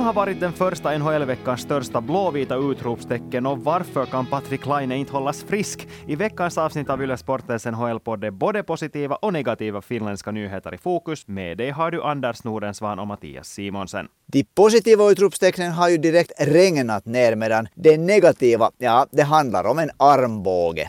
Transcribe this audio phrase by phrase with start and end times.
[0.00, 5.12] Vem har varit den första NHL-veckans största blåvita utropstecken och varför kan Patrik Laine inte
[5.12, 5.88] hållas frisk?
[6.06, 10.78] I veckans avsnitt av Yle Sportens NHL-podd är både positiva och negativa finländska nyheter i
[10.78, 11.28] fokus.
[11.28, 14.08] Med dig har du Anders Nordensvan och Mattias Simonsen.
[14.26, 19.78] De positiva utropstecknen har ju direkt regnat ner medan det negativa, ja, det handlar om
[19.78, 20.88] en armbåge.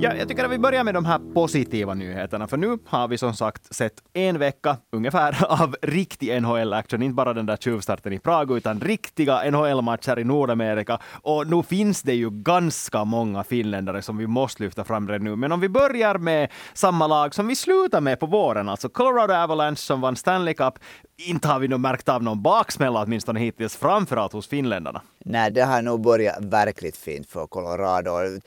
[0.00, 3.18] Ja, jag tycker att vi börjar med de här positiva nyheterna, för nu har vi
[3.18, 8.18] som sagt sett en vecka ungefär av riktig NHL-action, inte bara den där tjuvstarten i
[8.18, 10.98] Prag, utan riktiga NHL-matcher i Nordamerika.
[11.22, 15.36] Och nu finns det ju ganska många finländare som vi måste lyfta fram redan nu.
[15.36, 19.34] Men om vi börjar med samma lag som vi slutar med på våren, alltså Colorado
[19.34, 20.74] Avalanche som vann Stanley Cup,
[21.16, 25.02] inte har vi nog märkt av någon baksmälla åtminstone hittills, framförallt hos finländarna.
[25.24, 28.40] Nej, det har nog börjat verkligt fint för Colorado.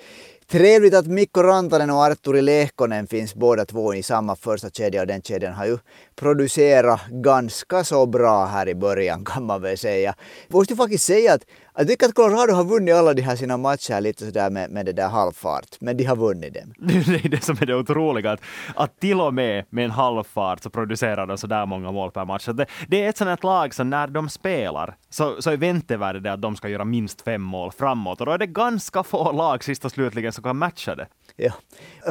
[0.51, 5.07] Trevligt att Mikko Rantanen och Arturi Lehkonen finns båda två i samma första kedja och
[5.07, 5.77] den kedjan har ju
[6.15, 10.15] producerat ganska så bra här i början kan man väl säga.
[10.47, 11.41] Jag Måste ju faktiskt säga att
[11.77, 14.71] Alltså, jag tycker att Colorado har vunnit alla de här sina matcher lite sådär med,
[14.71, 16.73] med det där halvfart, men de har vunnit dem.
[16.77, 18.41] Det är det som är det otroliga, att,
[18.75, 22.45] att till och med med en halvfart så producerar de sådär många mål per match.
[22.45, 26.33] Det, det är ett sånt lag som när de spelar så, så är väntevärdet det
[26.33, 29.63] att de ska göra minst fem mål framåt och då är det ganska få lag
[29.63, 31.07] sist och slutligen som kan matcha det.
[31.39, 31.53] Ja.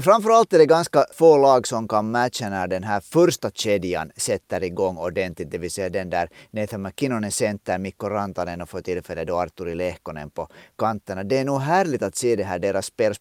[0.01, 4.65] Framförallt är det ganska få lag som kan matcha när den här första kedjan sätter
[4.65, 9.27] igång ordentligt, det vill säga den där Nathan McKinnonen center, Mikko Rantanen och för tillfället
[9.27, 11.25] då Arturi Lehkonen på kanterna.
[11.25, 13.15] Det är nog härligt att se det här deras spel.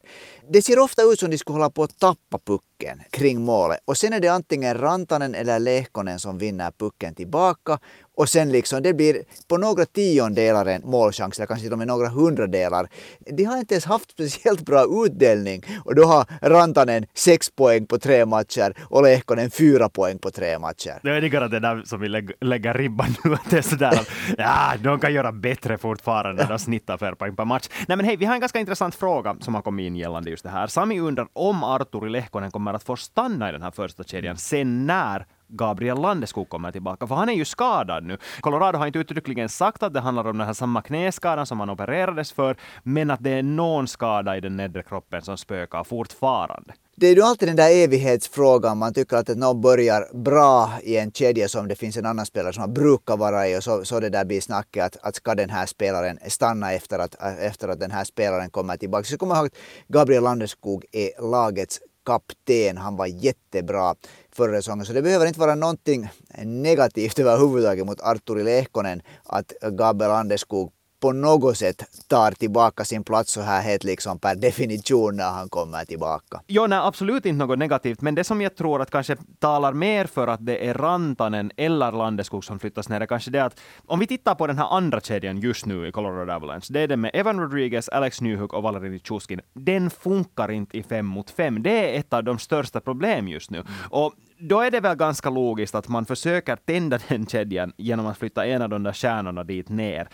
[0.49, 3.97] Det ser ofta ut som de skulle hålla på att tappa pucken kring målet och
[3.97, 7.79] sen är det antingen Rantanen eller Lehkonen som vinner pucken tillbaka
[8.17, 11.87] och sen liksom, det blir på några tiondelar en målchans, eller kanske till och med
[11.87, 12.89] några hundradelar.
[13.19, 17.97] De har inte ens haft speciellt bra utdelning och då har Rantanen sex poäng på
[17.97, 20.99] tre matcher och Lehkonen fyra poäng på tre matcher.
[21.03, 24.09] Det är att det där som vill lägga ribban nu, att det är sådär att
[24.37, 27.69] ja, de kan göra bättre fortfarande, de snittar fler poäng per match.
[27.87, 30.43] Nej men hej, vi har en ganska intressant fråga som har kommit in gällande just
[30.43, 30.67] det här.
[30.67, 34.85] Sami undrar om Arturi Lehkonen kommer att få stanna i den här första kedjan sen
[34.85, 38.17] när Gabriel Landeskog kommer tillbaka, för han är ju skadad nu.
[38.39, 41.69] Colorado har inte uttryckligen sagt att det handlar om den här samma knäskadan som han
[41.69, 46.73] opererades för, men att det är någon skada i den nedre kroppen som spökar fortfarande.
[46.97, 48.77] Det är ju alltid den där evighetsfrågan.
[48.77, 52.53] Man tycker att någon börjar bra i en kedja som det finns en annan spelare
[52.53, 55.35] som man brukar vara i och så, så det där blir snacket att, att ska
[55.35, 59.03] den här spelaren stanna efter att, efter att den här spelaren kommer tillbaka.
[59.03, 59.57] Så kommer jag ihåg att
[59.87, 62.77] Gabriel Landeskog är lagets kapten.
[62.77, 63.95] Han var jättebra
[64.35, 64.85] förra säsongen.
[64.85, 66.09] Så det behöver inte vara någonting
[66.43, 73.31] negativt överhuvudtaget mot Arturi Lehkonen att Gabriel Landeskog på något sätt tar tillbaka sin plats
[73.31, 76.41] så här helt liksom per definition när han kommer tillbaka.
[76.47, 80.05] Jo, nej, absolut inte något negativt, men det som jag tror att kanske talar mer
[80.05, 83.99] för att det är Rantanen eller Landeskog som flyttas ner är kanske det att om
[83.99, 86.97] vi tittar på den här andra kedjan just nu i Colorado Avalanche, det är det
[86.97, 89.41] med Evan Rodriguez, Alex Nyhuk och Valeri Tjuskin.
[89.53, 91.63] Den funkar inte i fem mot fem.
[91.63, 93.57] Det är ett av de största problemen just nu.
[93.57, 93.71] Mm.
[93.89, 98.17] Och då är det väl ganska logiskt att man försöker tända den kedjan genom att
[98.17, 100.07] flytta en av de där stjärnorna dit ner.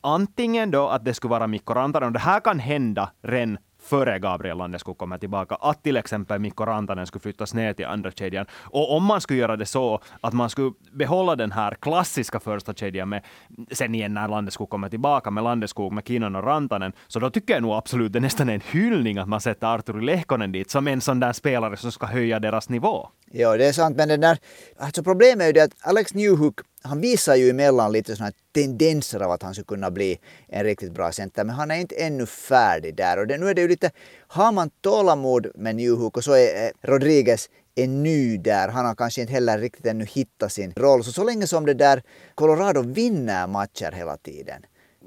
[0.00, 4.18] Antingen då att det skulle vara Mikko Rantanen, och det här kan hända redan före
[4.18, 8.46] Gabriel Landeskog kommer tillbaka, att till exempel Mikko Rantanen skulle flyttas ner till andra kedjan.
[8.52, 12.74] Och om man skulle göra det så att man skulle behålla den här klassiska första
[12.74, 13.24] kedjan med,
[13.72, 17.54] sen igen när Landeskog kommer tillbaka med Landeskog, med Kinnan och Rantanen, så då tycker
[17.54, 20.88] jag nog absolut det är nästan en hyllning att man sätter Arturi Lehkonen dit som
[20.88, 23.08] en sån där spelare som ska höja deras nivå.
[23.32, 24.38] Ja, det är sant, men den där,
[24.78, 29.20] alltså problemet är ju det att Alex Newhook han visar ju emellan lite sådana tendenser
[29.20, 30.18] av att han skulle kunna bli
[30.48, 33.18] en riktigt bra center, men han är inte ännu färdig där.
[33.18, 33.90] Och det, nu är det ju lite,
[34.28, 38.68] har man tålamod med Newhook och så är eh, Rodriguez är ny där.
[38.68, 41.04] Han har kanske inte heller riktigt ännu hittat sin roll.
[41.04, 42.02] Så så länge som det där
[42.34, 44.62] Colorado vinner matcher hela tiden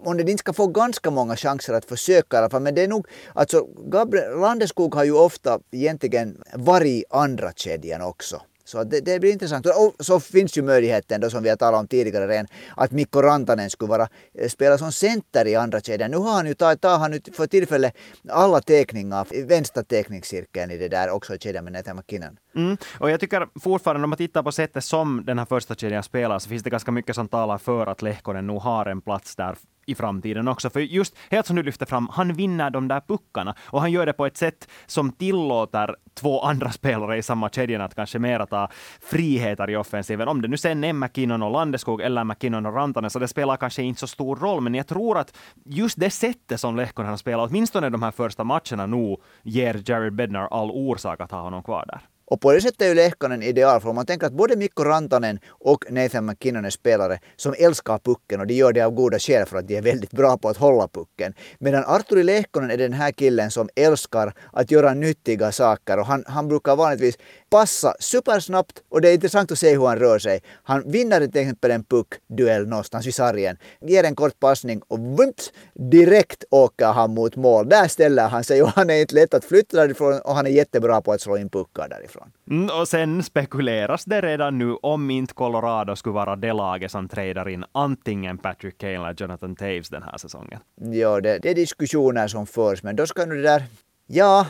[0.05, 2.61] om det inte ska få ganska många chanser att försöka i alla fall.
[2.61, 8.41] Men det är nog, alltså Gabriel Landeskog har ju ofta egentligen varit andra kedjan också.
[8.65, 9.65] Så det, det, blir intressant.
[9.65, 13.21] Och så finns ju möjligheten då som vi har talat om tidigare redan att Mikko
[13.21, 16.11] Rantanen skulle vara, eh, spela som center i andra kedjan.
[16.11, 17.93] Nu har han ju tar, tar han för tillfället
[18.29, 22.37] alla teckningar, vänstra teckningscirkeln i det där också i kedjan med Nathan McKinnon.
[22.55, 22.77] Mm.
[22.99, 26.39] Och jag tycker fortfarande om man tittar på sättet som den här första kedjan spelar
[26.39, 29.55] så finns det ganska mycket som talar för att Lehkonen nog har en plats där
[29.85, 30.69] i framtiden också.
[30.69, 34.05] För just helt som du lyfter fram, han vinner de där puckarna och han gör
[34.05, 38.45] det på ett sätt som tillåter två andra spelare i samma kedjan att kanske mera
[38.45, 38.69] ta
[39.01, 40.27] friheter i offensiven.
[40.27, 43.57] Om det nu sen är McKinnon och Landeskog eller McKinnon och Rantanen, så det spelar
[43.57, 44.61] kanske inte så stor roll.
[44.61, 48.43] Men jag tror att just det sättet som Lehkonen har spelat, åtminstone de här första
[48.43, 52.12] matcherna nu, ger Jared Bednar all orsak att ha honom kvar där.
[52.33, 54.83] Och på det sättet är ju Lehkonen ideal, för om man tänker att både Mikko
[54.83, 59.19] Rantanen och Nathan McKinnon är spelare som älskar pucken och de gör det av goda
[59.19, 61.33] skäl för att de är väldigt bra på att hålla pucken.
[61.59, 66.23] Medan Arturi Lehkonen är den här killen som älskar att göra nyttiga saker och han,
[66.27, 67.17] han brukar vanligtvis
[67.49, 70.41] passa supersnabbt och det är intressant att se hur han rör sig.
[70.63, 75.53] Han vinner till exempel en puckduell någonstans vid sargen, ger en kort passning och vunt,
[75.73, 77.69] direkt åker han mot mål.
[77.69, 80.51] Där ställer han sig och han är inte lätt att flytta därifrån och han är
[80.51, 82.22] jättebra på att slå in puckar därifrån.
[82.49, 87.07] Mm, och sen spekuleras det redan nu om inte Colorado skulle vara det laget som
[87.07, 90.59] tradar in antingen Patrick Kane eller Jonathan Taves den här säsongen.
[90.75, 93.63] Ja, det, det är diskussioner som förs, men då ska nu det där...
[94.07, 94.45] Ja,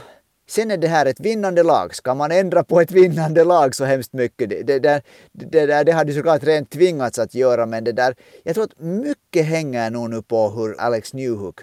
[0.48, 1.96] Sen är det här ett vinnande lag.
[1.96, 4.50] Ska man ändra på ett vinnande lag så hemskt mycket?
[4.50, 8.16] Det, det, där, det, där, det hade såklart rent tvingats att göra men det där,
[8.44, 11.60] jag tror att mycket hänger nog nu på hur Alex Newhook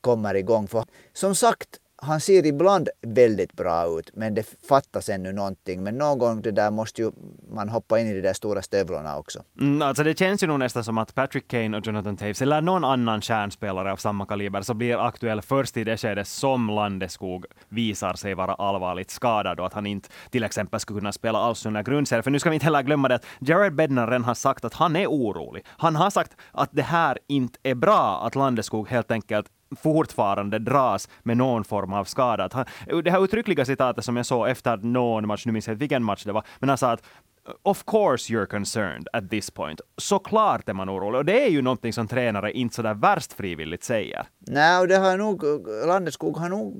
[0.00, 0.68] kommer igång.
[0.68, 1.68] För som sagt,
[2.02, 5.82] han ser ibland väldigt bra ut, men det fattas ännu någonting.
[5.82, 7.10] Men någon gång det där måste ju
[7.52, 9.42] man hoppa in i de där stora stövlarna också.
[9.60, 12.60] Mm, alltså det känns ju nog nästan som att Patrick Kane och Jonathan Taves, eller
[12.60, 17.46] någon annan kärnspelare av samma kaliber, så blir aktuell först i det skedet som Landeskog
[17.68, 21.66] visar sig vara allvarligt skadad och att han inte till exempel skulle kunna spela alls
[21.66, 22.22] under grundserien.
[22.22, 24.74] För nu ska vi inte heller glömma det att Jared Bednaren redan har sagt att
[24.74, 25.64] han är orolig.
[25.68, 29.46] Han har sagt att det här inte är bra, att Landeskog helt enkelt
[29.76, 32.66] fortfarande dras med någon form av skada.
[33.04, 36.04] det här uttryckliga citatet som jag såg efter någon match, nu minns jag inte vilken
[36.04, 37.02] match det var, men han sa att
[37.62, 39.80] Of course you're concerned at this point.
[39.96, 41.18] Såklart är man orolig.
[41.18, 44.26] Och det är ju någonting som tränare inte sådär värst frivilligt säger.
[44.38, 45.44] Nej, och det har nog,
[45.86, 46.74] Landeskog har nog,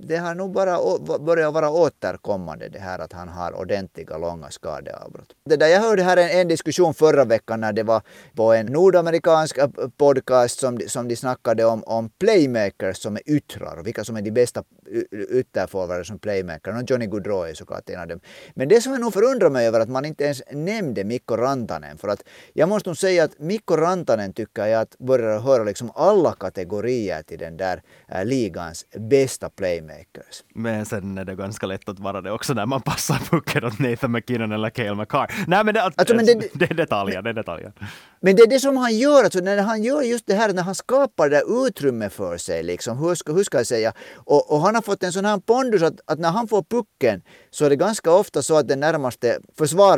[0.00, 0.78] det har nog bara
[1.18, 5.28] börjat vara återkommande det här att han har ordentliga långa skadeavbrott.
[5.44, 8.02] Det där, jag hörde här en, en diskussion förra veckan när det var
[8.34, 13.76] på en nordamerikansk eh, podcast som, som de snackade om, om playmakers som är yttrar
[13.76, 16.76] och vilka som är de bästa eh, ytterforwarder som playmaker.
[16.76, 18.20] Och Johnny Gaudreau är såklart en av dem.
[18.54, 21.98] Men det som jag nog förundrar mig över att man inte ens nämnde Mikko Rantanen.
[21.98, 22.22] För att
[22.52, 27.22] jag måste nog säga att Mikko Rantanen tycker jag att börjar höra liksom alla kategorier
[27.22, 30.44] till den där äh, ligans bästa playmakers.
[30.54, 33.78] Men sen är det ganska lätt att vara det också när man passar pucken åt
[33.78, 35.44] Nathan McKinnon eller Cale McCarr.
[35.46, 37.72] Nej men det, alltså, men det, det, är detaljer, det är detaljer.
[38.20, 40.62] Men det är det som han gör, alltså när han gör just det här när
[40.62, 43.92] han skapar det där utrymme för sig liksom, hur ska, hur ska jag säga?
[44.14, 47.22] Och, och han har fått en sån här pondus att, att när han får pucken
[47.50, 49.93] så är det ganska ofta så att den närmaste försvararen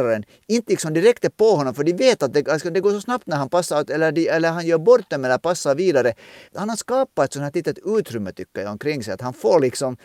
[0.46, 3.00] inte liksom direkt är på honom för de vet att det, alltså, det går så
[3.00, 6.14] snabbt när han passar eller, de, eller han gör bort dem eller passar vidare.
[6.54, 9.60] Han har skapat ett sånt här litet utrymme tycker jag omkring sig att han får
[9.60, 9.96] liksom,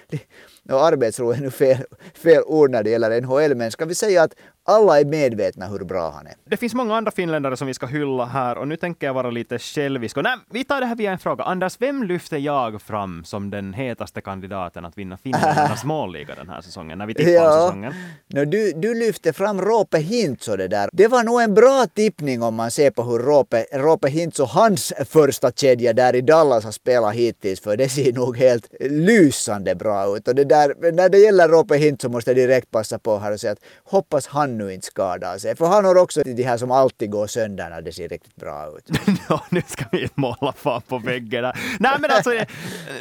[0.70, 1.78] och arbetsro är nu fel,
[2.14, 5.80] fel ord när det gäller NHL men ska vi säga att alla är medvetna hur
[5.80, 6.34] bra han är.
[6.46, 9.32] Det finns många andra finländare som vi ska hylla här och nu tänker jag vara
[9.32, 10.18] lite självisk.
[10.18, 11.44] Och nej, vi tar det här via en fråga.
[11.44, 16.62] Anders, vem lyfter jag fram som den hetaste kandidaten att vinna Finländarnas målliga den här
[16.62, 17.68] säsongen, när vi tippar ja.
[17.68, 17.94] säsongen?
[18.34, 20.90] No, du, du lyfte fram Roope Hintso det där.
[20.94, 24.94] Det var nog en bra tippning om man ser på hur Roope, Roope Hintso, hans
[25.10, 30.18] första kedja där i Dallas har spelat hittills, för det ser nog helt lysande bra
[30.18, 30.28] ut.
[30.28, 33.40] Och det där, när det gäller Roope Hintso måste jag direkt passa på här och
[33.40, 35.56] säga att hoppas han nu inte skadar sig.
[35.56, 38.68] För han har också de här som alltid går sönder när det ser riktigt bra
[38.78, 38.90] ut.
[39.30, 41.60] ja, nu ska vi inte måla fan på väggen där.
[41.80, 42.30] Nej, men alltså,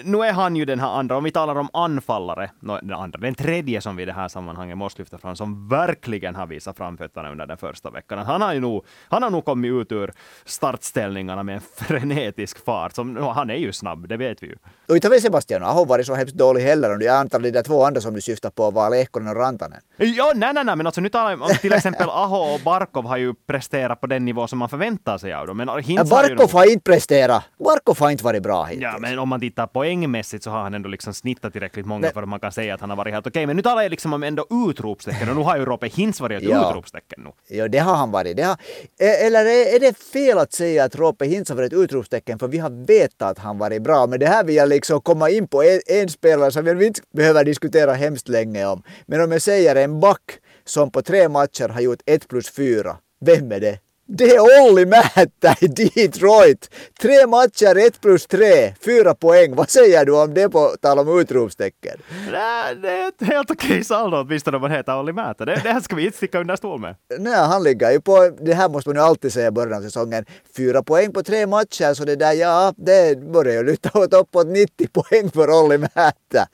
[0.05, 3.35] nu är han ju den här andra, om vi talar om anfallare, den andra, den
[3.35, 7.31] tredje som vi i det här sammanhanget måste lyfta fram, som verkligen har visat framfötterna
[7.31, 8.19] under den första veckan.
[8.19, 10.13] Han har ju nog, han har nog kommit ut ur
[10.45, 12.95] startställningarna med en frenetisk fart.
[12.95, 14.57] Som, han är ju snabb, det vet vi ju.
[14.89, 16.99] Och inte har väl Sebastian Aho varit så hemskt dålig heller.
[17.01, 19.81] Jag antar att de där två andra som du syftar på var Lehkonen och Rantanen.
[19.97, 23.07] Ja, nej, nej, nej, men alltså nu talar jag om till exempel Aho och Barkov
[23.07, 25.57] har ju presterat på den nivå som man förväntar sig av dem.
[25.57, 27.45] Men Hintz Barkov har, inte presterat.
[27.65, 28.83] Barkov har inte varit bra hittills.
[28.83, 32.13] Ja, men om man tittar poängmässigt så har han ändå liksom snittat tillräckligt många men...
[32.13, 33.41] för att man kan säga att han har varit helt okej.
[33.41, 33.47] Okay.
[33.47, 36.43] Men nu talar jag liksom om ändå utropstecken och nu har ju Rope Hintz varit
[36.43, 36.71] ett ja.
[36.71, 37.57] utropstecken nu.
[37.57, 38.37] Ja, det har han varit.
[38.37, 38.57] Det har...
[38.99, 39.45] Eller
[39.75, 42.87] är det fel att säga att Rope Hintz har varit ett utropstecken för vi har
[42.87, 44.07] vetat att han varit bra.
[44.07, 47.01] Men det här vill jag liksom komma in på en, en spelare som vi inte
[47.17, 48.83] behöver diskutera hemskt länge om.
[49.07, 52.97] Men om jag säger en back som på tre matcher har gjort ett plus fyra.
[53.21, 53.79] Vem är det?
[54.13, 56.71] Det är Olli Määttä i Detroit.
[57.01, 59.55] Tre matcher, ett plus tre, fyra poäng.
[59.55, 61.99] Vad säger du om det på tal om utropstecken?
[62.33, 65.45] Nej, det är ett helt okej saldo åtminstone om man heter Olli Määttä.
[65.45, 66.95] Det, det här ska vi inte sticka under stol med.
[67.19, 69.83] Nej, han ligger ju på, det här måste man ju alltid säga i början av
[69.83, 70.25] säsongen,
[70.57, 74.47] fyra poäng på tre matcher, så det där, ja, det börjar ju luta åt uppåt
[74.47, 76.47] 90 poäng för Olli Määttä.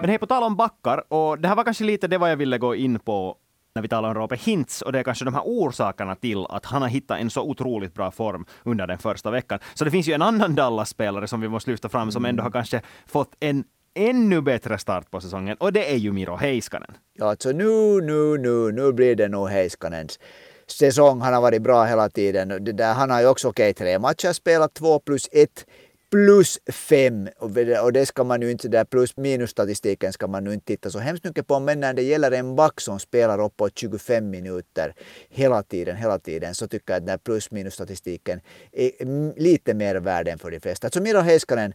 [0.00, 2.36] Men hej, på tal om backar, och det här var kanske lite det vad jag
[2.36, 3.36] ville gå in på
[3.74, 6.64] när vi talar om Robert Hintz, och det är kanske de här orsakerna till att
[6.64, 9.58] han har hittat en så otroligt bra form under den första veckan.
[9.74, 12.50] Så det finns ju en annan Dallas-spelare som vi måste lyfta fram, som ändå har
[12.50, 13.64] kanske fått en
[13.94, 16.90] ännu bättre start på säsongen, och det är ju Miro Heiskanen.
[17.14, 20.18] Ja, alltså nu, nu, nu, nu blir det nog Heiskanens
[20.66, 21.20] säsong.
[21.20, 22.48] Han har varit bra hela tiden.
[22.48, 25.66] Det där, han har ju också, okej, okay, tre matcher spelat, två plus ett
[26.10, 27.28] plus fem.
[27.80, 30.90] Och det ska man ju inte, där plus minus statistiken ska man nu inte titta
[30.90, 31.60] så hemskt mycket på.
[31.60, 34.94] Men när det gäller en back som spelar uppåt 25 minuter
[35.28, 38.40] hela tiden, hela tiden, så tycker jag att den plus minus statistiken
[38.72, 40.90] är lite mer värd än för de flesta.
[40.90, 41.74] Så Miro Heiskanen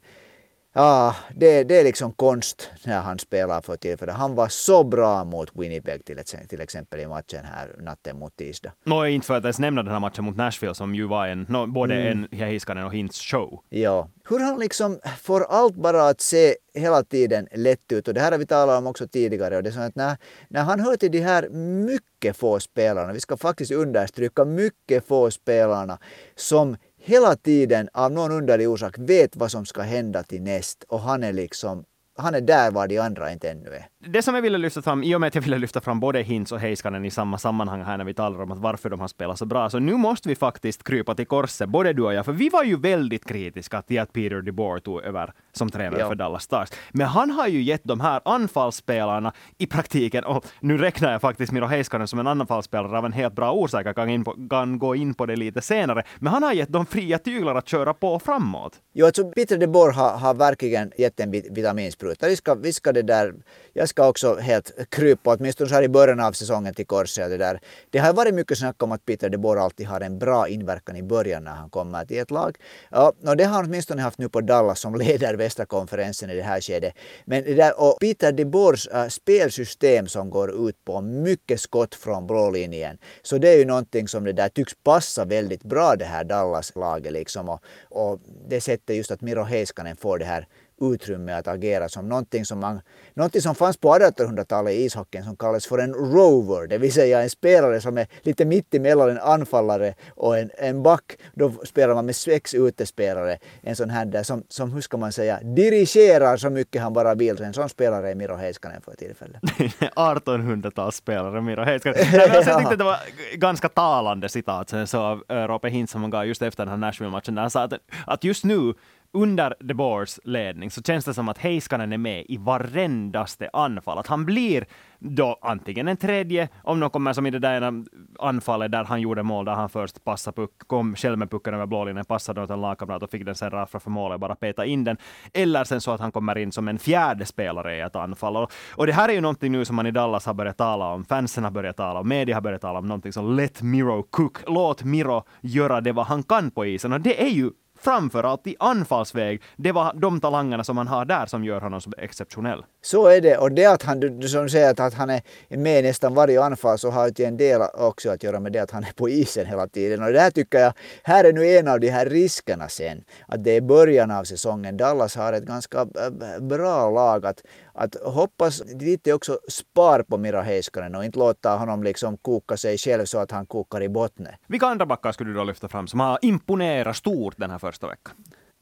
[0.75, 4.15] Ja, det, det är liksom konst när han spelar för tillfället.
[4.15, 6.17] Han var så bra mot Winnipeg till,
[6.49, 8.71] till exempel i matchen här natten mot tisdag.
[8.83, 11.45] Nå, inte för att ens nämna den här matchen mot Nashville som ju var en,
[11.49, 12.27] no, både mm.
[12.31, 13.59] en Heiskanen och Hintz show.
[13.69, 18.07] Ja, hur han liksom får allt bara att se hela tiden lätt ut.
[18.07, 19.57] Och det här har vi talat om också tidigare.
[19.57, 21.49] Och det är så att när, när han hör till de här
[21.85, 25.97] mycket få spelarna, vi ska faktiskt understryka mycket få spelarna
[26.35, 30.83] som hela tiden av någon underlig orsak vet vad som ska hända till näst.
[30.87, 31.85] Och han är liksom
[32.17, 33.85] han är där var de andra inte ännu är.
[34.07, 36.21] Det som jag ville lyfta fram, i och med att jag ville lyfta fram både
[36.21, 39.07] Hintz och Heiskanen i samma sammanhang här när vi talar om att varför de har
[39.07, 42.25] spelat så bra, så nu måste vi faktiskt krypa till korset, både du och jag,
[42.25, 46.07] för vi var ju väldigt kritiska till att Peter DeBoer tog över som tränare ja.
[46.07, 46.69] för Dallas Stars.
[46.91, 51.51] Men han har ju gett de här anfallsspelarna i praktiken, och nu räknar jag faktiskt
[51.51, 54.79] Miro Heiskanen som en anfallsspelare av en helt bra orsak, jag kan, in på, kan
[54.79, 57.93] gå in på det lite senare, men han har gett dem fria tyglar att köra
[57.93, 58.73] på framåt.
[58.93, 62.02] Jo, alltså Peter DeBoer har, har verkligen gett en vitaminspruta.
[62.21, 63.33] Vi ska, vi ska det där,
[63.73, 67.29] jag ska också helt krypa, åtminstone så här i början av säsongen till korset.
[67.29, 67.59] Det, där.
[67.89, 70.95] det har varit mycket snack om att Peter de Boer alltid har en bra inverkan
[70.95, 72.57] i början när han kommer till ett lag.
[72.91, 76.35] Ja, och det har han åtminstone haft nu på Dallas som leder västra konferensen i
[76.35, 76.93] det här skedet.
[77.25, 82.27] Men det där, och Peter DeBoers äh, spelsystem som går ut på mycket skott från
[82.27, 82.97] blålinjen.
[83.21, 87.13] Så det är ju någonting som det där tycks passa väldigt bra det här Dallas-laget
[87.13, 87.49] liksom.
[87.49, 90.47] Och, och det sättet just att Miro Heiskanen får det här
[90.81, 92.81] utrymme att agera som någonting som, man,
[93.13, 97.21] någonting som fanns på 1800-talet i ishockeyn som kallades för en rover, det vill säga
[97.21, 101.17] en spelare som är lite mitt emellan en anfallare och en, en back.
[101.33, 103.37] Då spelar man med sex utespelare.
[103.61, 107.15] En sån här där som, som, hur ska man säga, dirigerar så mycket han bara
[107.15, 107.41] vill.
[107.41, 109.41] En sån spelare är Miro Heiskanen för tillfället.
[109.95, 111.97] 1800-talsspelare Miro Heiskanen.
[112.13, 112.97] jag tyckte det var
[113.35, 116.77] ganska talande citat så av uh, Rope Hintz som han gav just efter den här
[116.77, 117.35] Nashville-matchen.
[117.35, 117.73] Där han sa att,
[118.05, 118.73] att just nu
[119.13, 123.97] under The Boers ledning så känns det som att Heiskanen är med i varendaste anfall.
[123.97, 124.65] Att han blir
[124.99, 127.85] då antingen en tredje, om någon kommer som i det där ena
[128.19, 131.65] anfallet där han gjorde mål, där han först passade puck, kom själv med pucken över
[131.65, 134.65] blålinjen, passade åt en lagkamrat och fick den sen rakt framför målet och bara peta
[134.65, 134.97] in den.
[135.33, 138.37] Eller sen så att han kommer in som en fjärde spelare i ett anfall.
[138.37, 140.93] Och, och det här är ju någonting nu som man i Dallas har börjat tala
[140.93, 144.03] om, fansen har börjat tala om, media har börjat tala om någonting som Let Miro
[144.03, 146.93] cook, låt Miro göra det vad han kan på isen.
[146.93, 147.51] Och det är ju
[147.83, 149.41] framförallt i anfallsväg.
[149.55, 152.65] Det var de talangerna som han har där som gör honom så exceptionell.
[152.81, 153.37] Så är det.
[153.37, 156.77] Och det att han, du som säger att han är med i nästan varje anfall
[156.77, 159.45] så har ju en del också att göra med det att han är på isen
[159.45, 160.03] hela tiden.
[160.03, 160.73] Och det här tycker jag,
[161.03, 163.03] här är nu en av de här riskerna sen.
[163.27, 164.77] Att det är början av säsongen.
[164.77, 167.25] Dallas har ett ganska eh, bra lag.
[167.25, 172.57] Att, att hoppas lite också spar på Mira Heiskanen och inte låta honom liksom koka
[172.57, 174.27] sig själv så att han kokar i botten.
[174.47, 177.87] Vilka andra backar skulle du då lyfta fram som har imponerat stort den här första
[177.87, 178.15] veckan?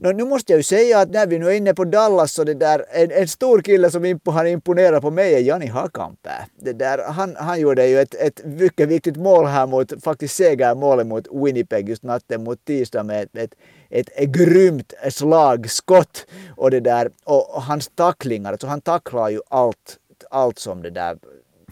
[0.03, 2.53] Nu måste jag ju säga att när vi nu är inne på Dallas så det
[2.53, 6.47] där, en, en stor kille som imp har imponerat på mig är Jani Hakanpää.
[6.59, 11.07] Det där, han, han gjorde ju ett, ett mycket viktigt mål här mot, faktiskt segermålet
[11.07, 13.55] mot Winnipeg just natten mot tisdag med ett, ett,
[13.89, 16.25] ett, ett grymt slagskott.
[16.57, 19.97] Och det där, och, och hans tacklingar, så han tacklar ju allt,
[20.29, 21.17] allt som det där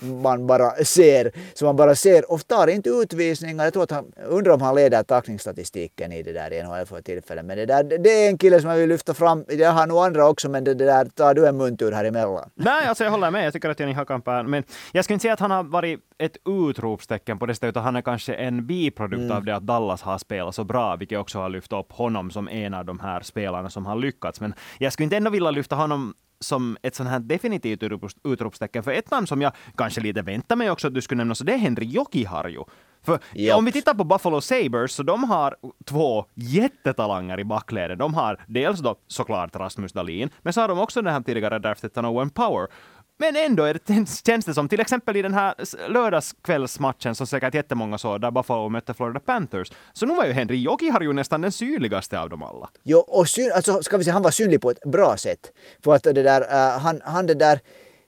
[0.02, 3.64] man bara ser, som man bara ser och tar inte utvisningar.
[3.64, 7.02] Jag tror att han, undrar om han leder tacklingsstatistiken i det där i NHL för
[7.02, 7.46] tillfället.
[7.46, 9.46] Men det, där, det är en kille som jag vill lyfta fram.
[9.48, 12.50] Jag har nog andra också, men det, det där tar du en muntur här emellan.
[12.56, 13.46] Nej, alltså jag håller med.
[13.46, 16.38] Jag tycker att Jani Hakanpää, men jag skulle inte säga att han har varit ett
[16.70, 19.38] utropstecken på det sättet, utan han är kanske en biprodukt mm.
[19.38, 22.48] av det att Dallas har spelat så bra, vilket också har lyft upp honom som
[22.48, 24.42] en av de här spelarna som har lyckats.
[24.42, 27.84] Men jag skulle inte ändå vilja lyfta honom som ett sånt här definitivt
[28.24, 28.84] utropstecken.
[28.84, 31.44] För ett namn som jag kanske lite väntar mig också att du skulle nämna, så
[31.44, 32.64] det är Henry Jokiharju.
[33.02, 33.58] För yep.
[33.58, 35.56] om vi tittar på Buffalo Sabres så de har
[35.86, 37.98] två jättetalanger i backleden.
[37.98, 41.60] De har dels då såklart Rasmus Dahlin, men så har de också den här tidigare
[41.60, 42.68] draften Owen Power.
[43.22, 45.56] Men ändå är det, känns det som, till exempel i den här
[45.90, 50.62] lördagskvällsmatchen som säkert jättemånga såg, där Buffalo mötte Florida Panthers, så nu var ju Henry
[50.62, 52.70] Joke har ju nästan den synligaste av dem alla.
[52.84, 55.52] Jo, och syn, alltså, ska vi säga, han var synlig på ett bra sätt.
[55.84, 57.60] För att det där, uh, han, han det där,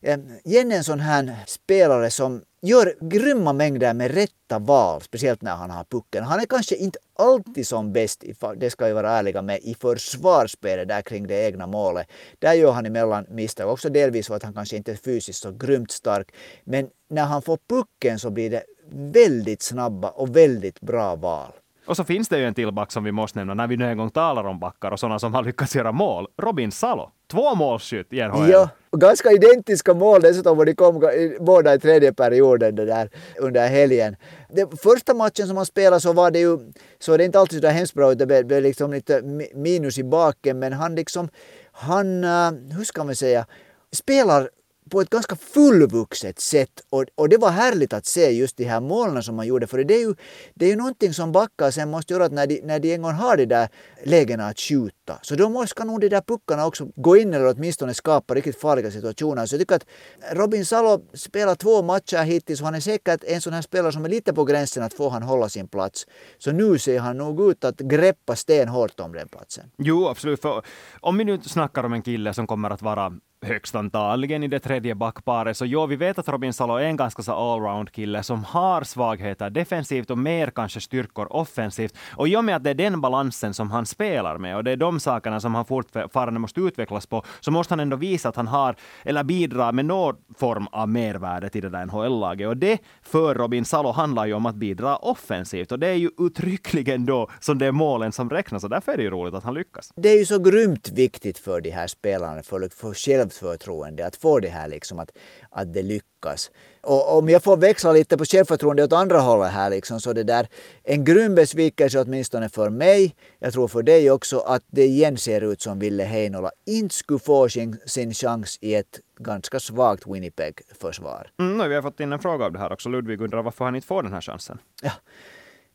[0.01, 5.41] eh, uh, igen en sån här spelare som gör grymma mängder med rätta val, speciellt
[5.41, 6.23] när han har pucken.
[6.23, 8.23] Han är kanske inte alltid som bäst,
[8.57, 12.07] det ska vi vara ärliga med, i försvarsspelet där kring det egna målet.
[12.39, 15.51] Där gör han emellan misstag, också delvis för att han kanske inte är fysiskt så
[15.51, 16.31] grymt stark.
[16.63, 21.51] Men när han får pucken så blir det väldigt snabba och väldigt bra val.
[21.85, 23.85] Och så finns det ju en till back som vi måste nämna när vi nu
[23.85, 26.27] en gång talar om backar och sådana som har lyckats göra mål.
[26.37, 27.11] Robin Salo.
[27.31, 28.49] Två målskytt i NHL.
[28.49, 31.09] Ja, och ganska identiska mål dessutom och de kom
[31.39, 33.09] båda i tredje perioden det där,
[33.39, 34.15] under helgen.
[34.49, 36.57] Den första matchen som han spelade så var det ju,
[36.99, 39.21] så det är inte alltid så där hemskt bra, det blev liksom lite
[39.55, 41.29] minus i baken men han liksom,
[41.71, 43.45] han, eh, hur ska man säga,
[43.91, 44.49] spelar
[44.91, 46.69] på ett ganska fullvuxet sätt.
[46.89, 49.83] Och, och det var härligt att se just de här målen som man gjorde för
[49.83, 50.15] det är ju,
[50.55, 51.71] det är ju någonting som backar.
[51.71, 53.69] Sen måste göra att när de, när de en gång har de där
[54.03, 57.53] lägena att skjuta så då måste ska nog de där puckarna också gå in eller
[57.55, 59.45] åtminstone skapa riktigt farliga situationer.
[59.45, 59.85] Så jag tycker att
[60.31, 64.05] Robin Salo spelar två matcher hittills och han är säkert en sån här spelare som
[64.05, 66.07] är lite på gränsen att få han hålla sin plats.
[66.37, 69.71] Så nu ser han nog ut att greppa stenhårt om den platsen.
[69.77, 70.41] Jo, absolut.
[70.41, 70.63] För
[70.99, 73.13] om vi nu snackar om en kille som kommer att vara
[73.45, 75.57] högst antagligen i det tredje backparet.
[75.57, 79.49] Så jo, vi vet att Robin Salo är en ganska så allround-kille som har svagheter
[79.49, 81.97] defensivt och mer kanske styrkor offensivt.
[82.15, 84.71] Och i och med att det är den balansen som han spelar med och det
[84.71, 88.35] är de sakerna som han fortfarande måste utvecklas på, så måste han ändå visa att
[88.35, 92.47] han har, eller bidra med någon form av mervärde till det där NHL-laget.
[92.47, 95.71] Och det för Robin Salo handlar ju om att bidra offensivt.
[95.71, 98.63] Och det är ju uttryckligen då som det är målen som räknas.
[98.63, 99.91] Och därför är det ju roligt att han lyckas.
[99.95, 104.39] Det är ju så grymt viktigt för de här spelarna, för, för självförtroende, att få
[104.39, 105.11] det här liksom att,
[105.51, 106.51] att det lyckas.
[106.81, 110.23] Och om jag får växla lite på självförtroende åt andra hållet här liksom, så det
[110.23, 110.47] där
[110.83, 115.41] en grym besvikelse åtminstone för mig, jag tror för dig också, att det igen ser
[115.41, 121.31] ut som Ville Heinola inte skulle få sin, sin chans i ett ganska svagt Winnipeg-försvar.
[121.39, 122.89] Mm, vi har fått in en fråga av det här också.
[122.89, 124.57] Ludvig undrar varför han inte får den här chansen.
[124.81, 124.91] Ja.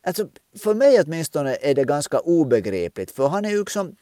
[0.07, 3.96] Alltså, för mig åtminstone är det ganska obegripligt, för han är ju liksom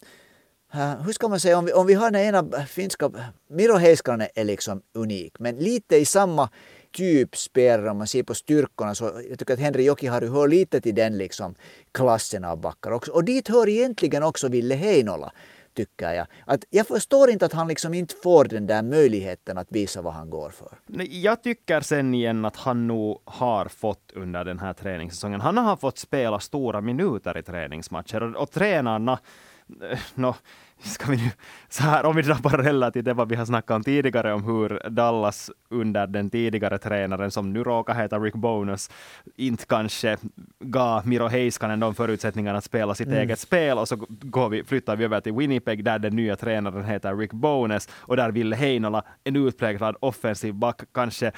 [0.74, 3.10] Äh, hur ska man säga, om vi, om vi har den ena finska,
[3.48, 6.48] Miro Heiskanen är liksom unik, men lite i samma
[6.92, 10.80] typ spelare om man ser på styrkorna så jag tycker att Henry Jokiharju hör lite
[10.80, 11.54] till den liksom
[11.92, 13.12] klassen av backar också.
[13.12, 15.32] Och dit hör egentligen också Ville Heinola
[15.74, 16.26] tycker jag.
[16.46, 20.14] Att jag förstår inte att han liksom inte får den där möjligheten att visa vad
[20.14, 20.68] han går för.
[21.06, 25.40] Jag tycker sen igen att han nog har fått under den här träningssäsongen.
[25.40, 29.18] Han har fått spela stora minuter i träningsmatcher och, och tränarna
[30.14, 30.34] no,
[30.82, 31.30] ska vi nu,
[31.68, 34.44] så här, om vi drar paralleller till det vad vi har snackat om tidigare om
[34.44, 38.90] hur Dallas under den tidigare tränaren som nu råkar heta Rick Bonus
[39.36, 40.16] inte kanske
[40.60, 43.18] gav Miro Heiskanen de förutsättningarna att spela sitt mm.
[43.18, 46.84] eget spel och så går vi, flyttar vi över till Winnipeg där den nya tränaren
[46.84, 51.32] heter Rick Bonus och där vill Heinola, en utpräglad offensiv back, kanske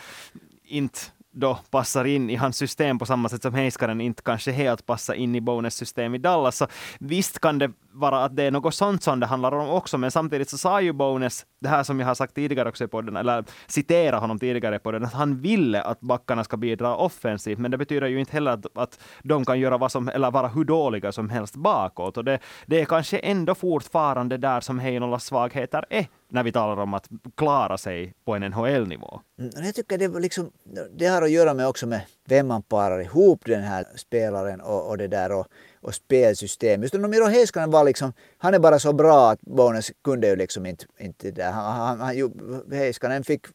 [0.64, 1.00] inte
[1.36, 5.14] då passar in i hans system på samma sätt som Heiskanen inte kanske helt passar
[5.14, 6.56] in i Bones system i Dallas.
[6.56, 6.66] Så
[6.98, 10.10] visst kan det vara att det är något sånt som det handlar om också, men
[10.10, 13.16] samtidigt så sa ju Bones det här som jag har sagt tidigare också på den,
[13.16, 17.70] eller citera honom tidigare på den, att han ville att backarna ska bidra offensivt, men
[17.70, 20.64] det betyder ju inte heller att, att de kan göra vad som, eller vara hur
[20.64, 22.16] dåliga som helst bakåt.
[22.16, 26.82] Och det, det är kanske ändå fortfarande där som Heinolas svagheter är när vi talar
[26.82, 29.20] om att klara sig på en NHL-nivå.
[29.38, 30.50] Mm, jag tycker det, liksom,
[30.96, 34.88] det har att göra med också med vem man parar ihop den här spelaren och,
[34.88, 35.46] och det där och,
[35.80, 36.82] och spelsystem.
[36.82, 40.66] Just Miro Heiskanen var liksom, han är bara så bra att Bones kunde ju liksom
[40.66, 41.52] inte, inte där.
[41.52, 43.46] Han, han, han, Heiskanen fick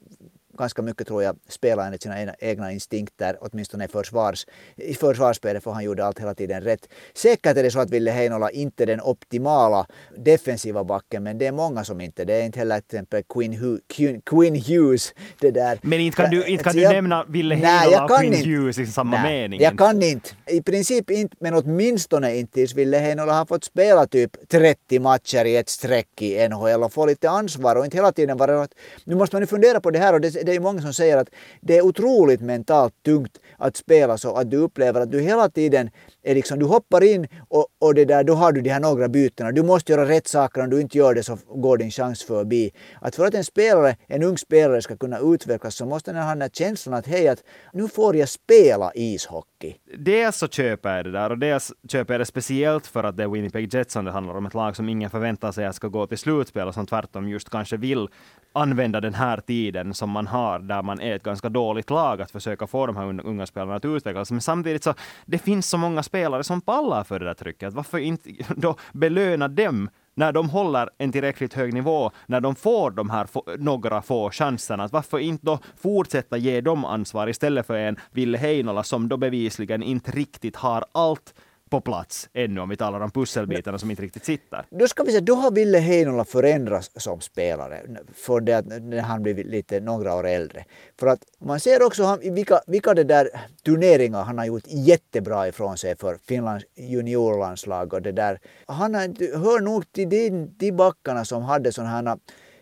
[0.57, 5.71] ganska mycket tror jag spela enligt sina egna instinkter, åtminstone i, försvars, i försvarsspelet för
[5.71, 6.89] han gjorde allt hela tiden rätt.
[7.13, 9.85] Säkert är det så att Ville Heinola inte är den optimala
[10.17, 12.43] defensiva backen, men det är många som inte det är.
[12.43, 13.79] inte heller till exempel Quinn, Hu,
[14.25, 15.13] Quinn Hughes.
[15.39, 15.79] Det där.
[15.81, 18.49] Men inte kan du, inte kan du nämna Ville Heinola och Quinn inte.
[18.49, 19.61] Hughes i samma nej, mening?
[19.61, 20.29] Jag kan inte.
[20.47, 25.45] I princip inte, men åtminstone inte tills Ville Heinola har fått spela typ 30 matcher
[25.45, 28.67] i ett streck i NHL och få lite ansvar och inte hela tiden vara...
[29.03, 31.17] Nu måste man ju fundera på det här och det, det är många som säger
[31.17, 31.29] att
[31.61, 35.89] det är otroligt mentalt tungt att spela så att du upplever att du hela tiden
[36.23, 39.07] är liksom, du hoppar in och, och det där, då har du de här några
[39.07, 39.51] bytena.
[39.51, 42.71] Du måste göra rätt saker, om du inte gör det så går din chans förbi.
[43.01, 46.29] Att för att en spelare, en ung spelare ska kunna utvecklas så måste den ha
[46.29, 49.75] den här känslan att hej, att nu får jag spela ishockey.
[49.97, 53.23] Dels så köper jag det där och dels köper jag det speciellt för att det
[53.23, 55.87] är Winnipeg Jets som det handlar om, ett lag som ingen förväntar sig att ska
[55.87, 58.07] gå till slutspel och som tvärtom just kanske vill
[58.53, 62.31] använda den här tiden som man har, där man är ett ganska dåligt lag, att
[62.31, 64.31] försöka få de här unga spelarna att utvecklas.
[64.31, 64.93] Men samtidigt så,
[65.25, 67.73] det finns så många spelare som pallar för det där trycket.
[67.73, 72.91] Varför inte då belöna dem när de håller en tillräckligt hög nivå, när de får
[72.91, 77.75] de här få, några få chanserna, varför inte då fortsätta ge dem ansvar istället för
[77.75, 81.33] en Ville Heinola som då bevisligen inte riktigt har allt
[81.71, 84.65] på plats ännu, om vi talar om pusselbitarna som inte riktigt sitter.
[84.69, 87.81] Då ska vi säga, då har Ville Heinola förändrats som spelare
[88.13, 90.65] för det att när han blivit lite några år äldre.
[90.99, 93.29] För att man ser också han, vilka, vilka det där
[93.65, 98.39] turneringar han har gjort jättebra ifrån sig för Finlands juniorlandslag och det där.
[98.65, 102.17] Han hör nog till de, de backarna som hade sådana här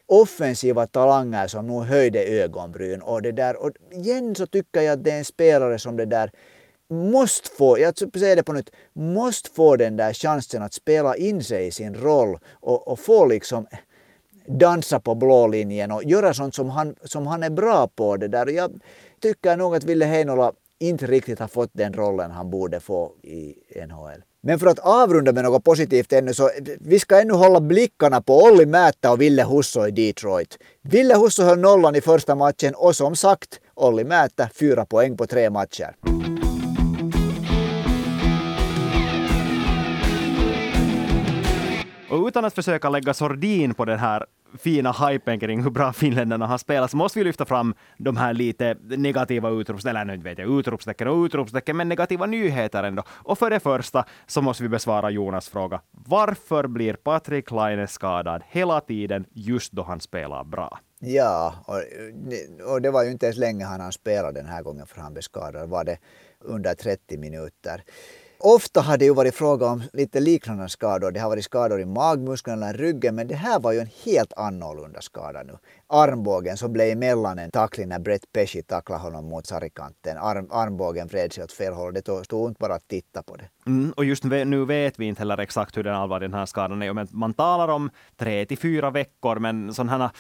[0.06, 3.64] offensiva talanger som nog höjde ögonbryn och det där.
[3.64, 6.32] Och igen så tycker jag att det är en spelare som det där
[6.90, 11.16] måste få, jag typ säger det på nytt, måste få den där chansen att spela
[11.16, 13.68] in sig i sin roll och, och få liksom
[14.48, 18.18] dansa på blå linjen och göra sånt som han, som han är bra på.
[18.18, 18.48] det där.
[18.48, 18.82] Jag
[19.22, 23.56] tycker nog att Ville Heinola inte riktigt har fått den rollen han borde få i
[23.88, 24.24] NHL.
[24.42, 26.50] Men för att avrunda med något positivt ännu så
[26.80, 30.58] vi ska ännu hålla blickarna på Olli Määttä och Ville Husso i Detroit.
[30.82, 35.28] Ville Husso höll nollan i första matchen och som sagt Olli Määttä fyra poäng på
[35.28, 35.96] tre matcher.
[42.10, 44.26] Och utan att försöka lägga sordin på den här
[44.58, 48.34] fina hypen kring hur bra finländarna har spelat så måste vi lyfta fram de här
[48.34, 53.04] lite negativa utropstecken, eller nu vet jag, utropstecken och utropstecken, men negativa nyheter ändå.
[53.10, 55.82] Och för det första så måste vi besvara Jonas fråga.
[55.92, 60.80] Varför blir Patrik Laine skadad hela tiden just då han spelar bra?
[61.00, 64.64] Ja, och, eh, och det var ju inte ens länge han han spelade den här
[64.64, 65.70] gången för han blev skadad.
[65.70, 65.98] Var det
[66.44, 67.84] under 30 minuter.
[68.42, 71.12] Ofta har det ju varit fråga om lite liknande skador.
[71.12, 74.34] Det har varit skador i magmusklerna, eller ryggen, men det här var ju en helt
[74.34, 75.58] annorlunda skada nu
[75.90, 80.18] armbågen som blev emellan en tackling när Brett Pesci tacklade honom mot sargkanten.
[80.18, 81.94] Arm, armbågen vred sig åt fel håll.
[81.94, 83.50] Det stod inte bara att titta på det.
[83.66, 86.82] Mm, och just nu vet vi inte heller exakt hur den allvarlig den här skadan
[86.82, 86.94] är.
[86.94, 90.12] Men man talar om tre till fyra veckor, men sådana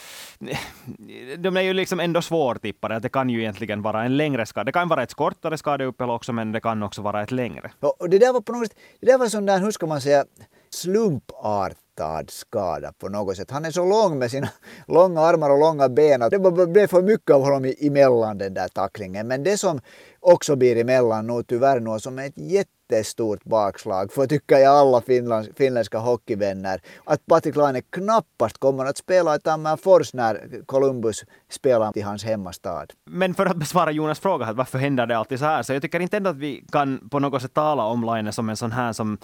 [1.37, 2.99] de är ju liksom ändå svårtippade.
[2.99, 4.63] Det kan ju egentligen vara en längre skada.
[4.63, 7.71] Det kan vara ett kortare skadeuppehåll också, men det kan också vara ett längre.
[7.79, 10.25] Och det där var på något det där var sån där, hur ska man säga,
[10.69, 13.51] slumpart lättad skada på något sätt.
[13.51, 14.49] Han är så lång med sina
[14.87, 18.67] långa armar och långa ben att det blev för mycket av honom emellan den där
[18.67, 19.27] tacklingen.
[19.27, 19.81] Men det som
[20.19, 24.75] också blir emellan nu tyvärr nu som är ett jätte jättestort bakslag för tycker jag
[24.75, 26.81] alla finlands, finländska hockeyvänner.
[27.03, 32.85] Att Patrik Laine knappast kommer att spela i Tammerfors när Columbus spelar i hans hemmastad.
[33.05, 35.63] Men för att besvara Jonas fråga, varför händer det alltid så här?
[35.63, 38.49] Så jag tycker inte ändå att vi kan på något sätt tala om Laine som
[38.49, 39.17] en sån här som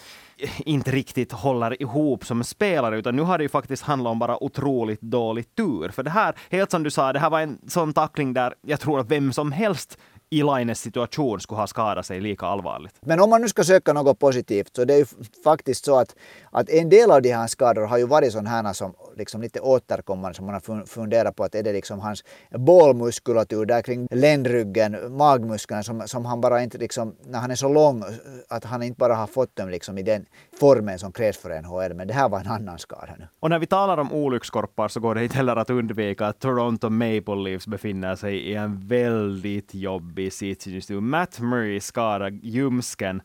[0.58, 4.44] inte riktigt håller ihop som spelare, utan nu har det ju faktiskt handlat om bara
[4.44, 5.90] otroligt dålig tur.
[5.90, 8.80] För det här, helt som du sa, det här var en sån tackling där jag
[8.80, 9.98] tror att vem som helst
[10.36, 12.96] i Laines situation skulle ha skadat sig lika allvarligt.
[13.02, 15.06] Men om man nu ska söka något positivt så det är ju
[15.44, 16.16] faktiskt så att,
[16.52, 19.60] att en del av de här skadorna har ju varit sådana här som liksom lite
[19.60, 22.24] återkommande som man har funderat på att är det liksom hans
[22.58, 27.70] bålmuskulatur där kring ländryggen, magmusklerna som, som han bara inte liksom, när han är så
[27.70, 28.04] lång
[28.50, 30.26] att han inte bara har fått dem liksom i den
[30.60, 31.94] formen som krävs för NHL.
[31.94, 33.28] Men det här var en annan skada nu.
[33.40, 36.90] Och när vi talar om olyckskorpar så går det inte heller att undvika att Toronto
[36.90, 40.25] Maple Leafs befinner sig i en väldigt jobbig
[40.66, 41.00] just nu.
[41.00, 43.22] Matt Murray skadar ljumsken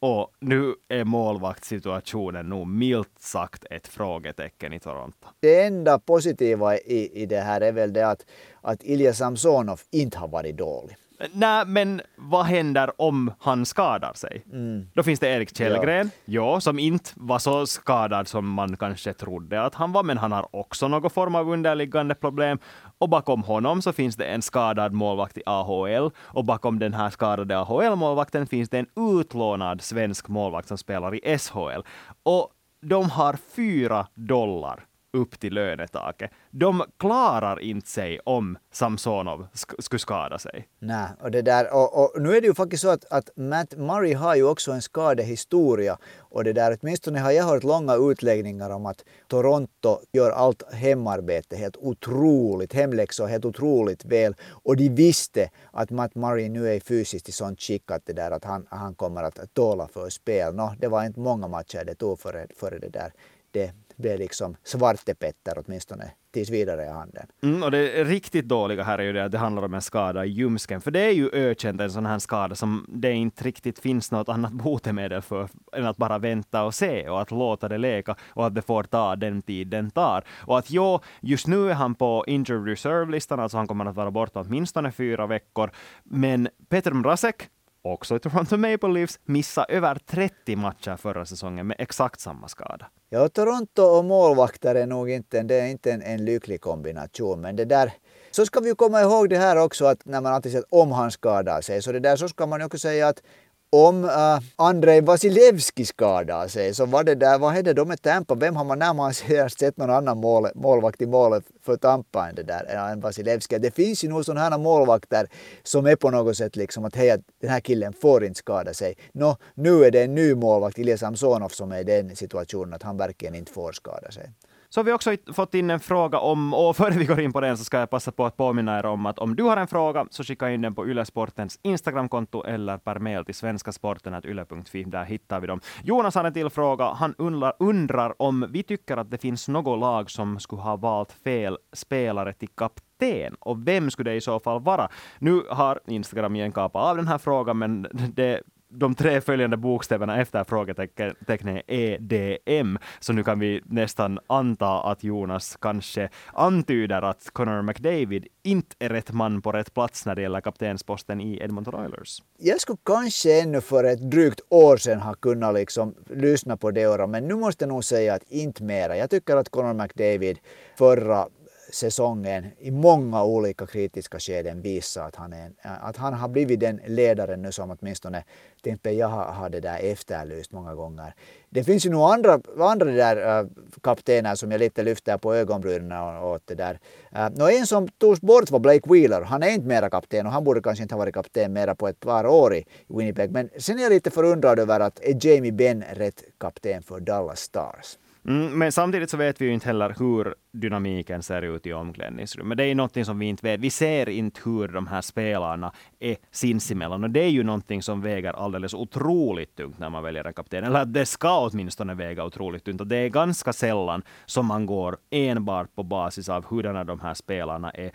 [0.00, 5.28] och nu är målvaktssituationen nog milt sagt ett frågetecken i Toronto.
[5.40, 8.26] Det enda positiva i, i det här är väl det att,
[8.60, 10.96] att Ilja Samsonov inte har varit dålig.
[11.32, 14.44] Nej, men vad händer om han skadar sig?
[14.52, 14.88] Mm.
[14.94, 16.54] Då finns det Erik Källgren, ja.
[16.54, 16.60] ja.
[16.60, 20.56] som inte var så skadad som man kanske trodde att han var, men han har
[20.56, 22.58] också någon form av underliggande problem.
[22.98, 27.10] Och bakom honom så finns det en skadad målvakt i AHL och bakom den här
[27.10, 31.82] skadade AHL-målvakten finns det en utlånad svensk målvakt som spelar i SHL.
[32.22, 32.50] Och
[32.82, 34.84] de har fyra dollar
[35.16, 36.30] upp till lönetaket.
[36.50, 40.68] De klarar inte sig om Samsonov sk skulle skada sig.
[40.78, 43.76] Nej, och det där, och, och, nu är det ju faktiskt så att, att Matt
[43.76, 48.70] Murray har ju också en skadehistoria och det där, åtminstone har jag hört långa utläggningar
[48.70, 55.50] om att Toronto gör allt hemarbete helt otroligt, hemläxor helt otroligt väl och de visste
[55.70, 58.94] att Matt Murray nu är fysiskt i sånt skick att, det där, att han, han
[58.94, 60.54] kommer att tåla för spel.
[60.54, 63.12] Nå, det var inte många matcher det tog före, före det där
[63.56, 67.26] det blev liksom Svarte Petter åtminstone tills vidare i handen.
[67.42, 70.24] Mm, och det riktigt dåliga här är ju det att det handlar om en skada
[70.24, 73.78] i ljumsken, för det är ju ökänt en sån här skada som det inte riktigt
[73.78, 77.78] finns något annat botemedel för än att bara vänta och se och att låta det
[77.78, 80.24] leka och att det får ta den tid den tar.
[80.46, 84.10] Och att jo, just nu är han på injured reserve-listan, alltså han kommer att vara
[84.10, 85.70] borta åtminstone fyra veckor,
[86.04, 87.48] men Peter Mrazek
[87.92, 92.86] också i Toronto Maple Leafs, missade över 30 matcher förra säsongen med exakt samma skada.
[93.10, 97.56] Ja, Toronto och målvakter är nog inte, det är inte en, en lycklig kombination, men
[97.56, 97.92] det där
[98.30, 100.92] så ska vi komma ihåg det här också att när man alltid säger att om
[100.92, 103.22] han skadar sig, så det där så ska man också säga att
[103.70, 108.34] om uh, Andrei Vasilevski skadar sig så var det där, vad hände då med Tampa?
[108.34, 109.14] Vem har man när man
[109.58, 113.58] sett någon annan mål, målvakt i målet för Tampa än det där äh, än Vasilevski?
[113.58, 115.28] Det finns ju nog sådana här målvakter
[115.62, 118.96] som är på något sätt liksom att hej, den här killen får inte skada sig.
[119.12, 122.82] Nå, nu är det en ny målvakt, Ilja Samsonov, som är i den situationen att
[122.82, 124.30] han verkligen inte får skada sig.
[124.68, 127.40] Så har vi också fått in en fråga om, och före vi går in på
[127.40, 129.66] den så ska jag passa på att påminna er om att om du har en
[129.66, 134.84] fråga så skicka in den på Ylesportens Instagramkonto eller per mail till svenskasporten.yle.fi.
[134.84, 135.60] Där hittar vi dem.
[135.82, 136.84] Jonas har en till fråga.
[136.84, 141.12] Han undrar, undrar om vi tycker att det finns något lag som skulle ha valt
[141.12, 144.88] fel spelare till kapten och vem skulle det i så fall vara?
[145.18, 150.20] Nu har Instagram igen kapat av den här frågan, men det de tre följande bokstäverna
[150.20, 157.30] efter frågetecknet är EDM, så nu kan vi nästan anta att Jonas kanske antyder att
[157.32, 161.74] Connor McDavid inte är rätt man på rätt plats när det gäller kaptensposten i Edmonton
[161.74, 162.22] Oilers.
[162.38, 167.06] Jag skulle kanske ännu för ett drygt år sedan ha kunnat liksom lyssna på det,
[167.06, 168.96] men nu måste jag nog säga att inte mera.
[168.96, 170.38] Jag tycker att Connor McDavid
[170.78, 171.28] förra
[171.70, 176.80] säsongen i många olika kritiska skeden visa att han, är, att han har blivit den
[176.86, 178.24] ledaren nu som åtminstone
[178.62, 181.14] tänkte jag har, har det där efterlyst många gånger.
[181.50, 183.46] Det finns ju nog andra, andra där äh,
[183.82, 186.78] kaptener som jag lite lyfter på ögonbrynen åt det där.
[187.12, 189.22] Äh, no, en som togs bort var Blake Wheeler.
[189.22, 191.88] Han är inte mera kapten och han borde kanske inte ha varit kapten mera på
[191.88, 193.30] ett par år i Winnipeg.
[193.30, 197.40] Men sen är jag lite förundrad över att är Jamie Benn rätt kapten för Dallas
[197.40, 197.98] Stars?
[198.28, 202.58] Mm, men samtidigt så vet vi ju inte heller hur dynamiken ser ut i omklädningsrummet.
[202.58, 203.60] Det är ju någonting som vi inte vet.
[203.60, 207.04] Vi ser inte hur de här spelarna är sinsemellan.
[207.04, 210.64] Och det är ju någonting som väger alldeles otroligt tungt när man väljer en kapten.
[210.64, 212.80] Eller det ska åtminstone väga otroligt tungt.
[212.80, 217.14] Och det är ganska sällan som man går enbart på basis av hurdana de här
[217.14, 217.90] spelarna är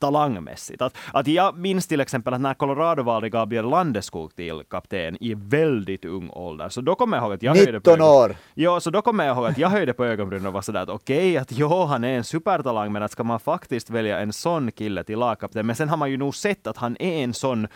[0.00, 0.82] talangmässigt.
[0.82, 5.34] Att, att jag minns till exempel att när Colorado valde Gabriel Landeskog till kapten i
[5.34, 8.36] väldigt ung ålder, så då kommer jag ihåg att jag 19 höjde på år!
[8.54, 10.88] Ja, så då kommer jag ihåg att jag höjde på ögonbrynen och var sådär att
[10.88, 14.32] okej, okay, att jo, han är en supertalang, men att ska man faktiskt välja en
[14.32, 15.66] sån kille till lagkapten?
[15.66, 17.66] Men sen har man ju nog sett att han är en sån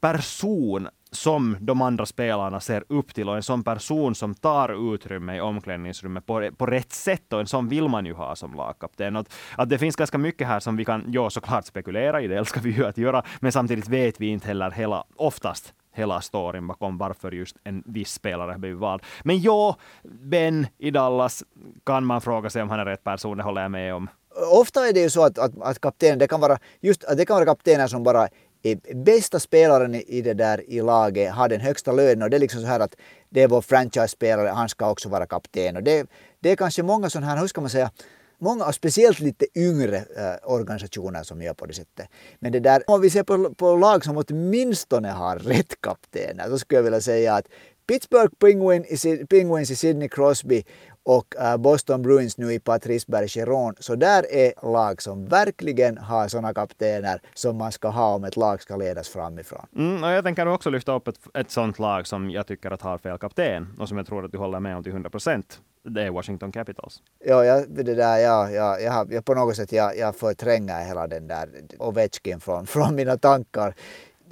[0.00, 5.36] person som de andra spelarna ser upp till och en sån person som tar utrymme
[5.36, 9.16] i omklädningsrummet på, på rätt sätt och en sån vill man ju ha som lagkapten.
[9.16, 12.36] Att, att det finns ganska mycket här som vi kan, ja såklart spekulera i, det
[12.36, 16.66] älskar vi ju att göra, men samtidigt vet vi inte heller hela, oftast hela storyn
[16.66, 19.02] bakom varför just en viss spelare har blivit vald.
[19.24, 21.44] Men ja, Ben i Dallas
[21.86, 24.08] kan man fråga sig om han är rätt person, det håller jag med om.
[24.52, 27.34] Ofta är det ju så att, att, att kaptenen, det kan vara just det kan
[27.34, 28.28] vara kaptener som bara
[28.62, 32.40] är bästa spelaren i det där i laget, har den högsta lönen och det är
[32.40, 32.96] liksom så här att
[33.28, 35.76] det är vår franchise-spelare, han ska också vara kapten.
[35.76, 36.06] Och det,
[36.40, 37.90] det är kanske många sådana här, hur ska man säga,
[38.38, 42.08] många och speciellt lite yngre äh, organisationer som gör på det sättet.
[42.38, 46.58] Men det där, om vi ser på, på lag som åtminstone har rätt kaptener, så
[46.58, 47.46] skulle jag vilja säga att
[47.86, 50.64] Pittsburgh Penguin i, Penguins i Sidney Crosby
[51.02, 53.74] och äh, Boston Bruins nu i Patrice Bergeron.
[53.78, 58.36] Så där är lag som verkligen har sådana kaptener som man ska ha om ett
[58.36, 59.66] lag ska ledas framifrån.
[59.76, 62.82] Mm, och jag tänker också lyfta upp ett, ett sådant lag som jag tycker att
[62.82, 65.60] har fel kapten och som jag tror att du håller med om till 100 procent
[65.82, 67.02] det är Washington Capitals.
[67.24, 71.06] Ja, jag, det där, ja, ja, jag, jag, på något sätt jag, jag förtränger hela
[71.06, 73.74] den där Ovechkin från, från mina tankar.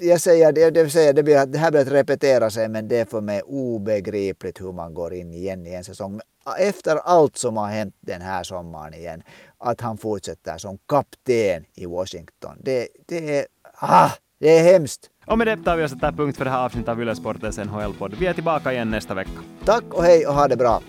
[0.00, 2.96] Jag säger, det, det, säger, det, blir, det här blir att repetera sig men det
[2.96, 6.20] är för mig obegripligt hur man går in igen i en säsong.
[6.58, 9.22] Efter allt som har hänt den här sommaren igen,
[9.58, 12.56] att han fortsätter som kapten i Washington.
[12.60, 15.10] Det, det är, ah, det är hemskt.
[15.26, 18.14] Och med det tar vi sätter punkt för det här avsnittet av Yle Sportens NHL-podd.
[18.18, 19.30] Vi är tillbaka igen nästa vecka.
[19.64, 20.82] Tack och hej och ha det bra.